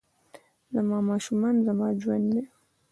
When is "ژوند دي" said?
2.01-2.41